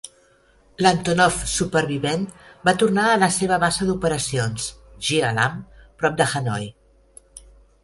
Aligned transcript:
L'Antonov 0.83 1.35
supervivent 1.55 2.23
va 2.69 2.73
tornar 2.85 3.03
a 3.11 3.19
la 3.25 3.29
seva 3.37 3.61
base 3.65 3.87
d'operacions, 3.91 4.67
Gia 5.11 5.31
Lam, 5.41 5.63
prop 6.03 6.19
de 6.23 6.31
Hanoi. 6.33 6.69